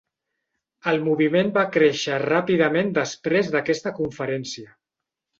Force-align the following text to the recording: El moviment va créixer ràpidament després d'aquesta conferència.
El 0.91 0.95
moviment 1.07 1.51
va 1.57 1.65
créixer 1.75 2.17
ràpidament 2.23 2.89
després 2.95 3.51
d'aquesta 3.57 3.93
conferència. 3.99 4.73